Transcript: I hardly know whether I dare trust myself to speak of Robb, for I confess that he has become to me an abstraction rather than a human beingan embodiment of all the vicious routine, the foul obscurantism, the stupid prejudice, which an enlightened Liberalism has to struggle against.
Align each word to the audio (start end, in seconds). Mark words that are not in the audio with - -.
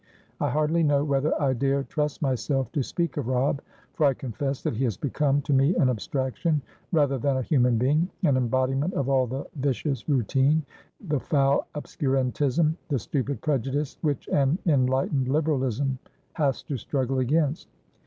I 0.39 0.49
hardly 0.49 0.81
know 0.81 1.03
whether 1.03 1.39
I 1.39 1.53
dare 1.53 1.83
trust 1.83 2.23
myself 2.23 2.71
to 2.71 2.81
speak 2.81 3.17
of 3.17 3.27
Robb, 3.27 3.61
for 3.93 4.07
I 4.07 4.15
confess 4.15 4.63
that 4.63 4.73
he 4.75 4.83
has 4.85 4.97
become 4.97 5.43
to 5.43 5.53
me 5.53 5.75
an 5.75 5.89
abstraction 5.91 6.63
rather 6.91 7.19
than 7.19 7.37
a 7.37 7.43
human 7.43 7.77
beingan 7.77 8.09
embodiment 8.35 8.95
of 8.95 9.09
all 9.09 9.27
the 9.27 9.45
vicious 9.57 10.09
routine, 10.09 10.63
the 11.01 11.19
foul 11.19 11.67
obscurantism, 11.75 12.75
the 12.89 12.97
stupid 12.97 13.41
prejudice, 13.41 13.99
which 14.01 14.27
an 14.29 14.57
enlightened 14.65 15.27
Liberalism 15.27 15.99
has 16.33 16.63
to 16.63 16.77
struggle 16.77 17.19
against. 17.19 17.67